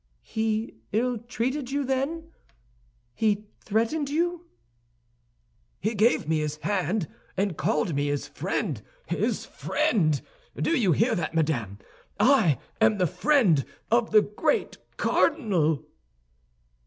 "He 0.23 0.77
ill 0.91 1.19
treated 1.19 1.69
you, 1.69 1.83
then; 1.85 2.31
he 3.13 3.45
threatened 3.63 4.09
you?" 4.09 4.47
"He 5.79 5.93
gave 5.93 6.27
me 6.27 6.39
his 6.39 6.57
hand, 6.63 7.07
and 7.37 7.55
called 7.55 7.93
me 7.93 8.07
his 8.07 8.27
friend. 8.27 8.81
His 9.05 9.45
friend! 9.45 10.19
Do 10.59 10.71
you 10.75 10.91
hear 10.93 11.13
that, 11.13 11.35
madame? 11.35 11.77
I 12.19 12.57
am 12.81 12.97
the 12.97 13.05
friend 13.05 13.63
of 13.91 14.09
the 14.09 14.23
great 14.23 14.79
cardinal!" 14.97 15.85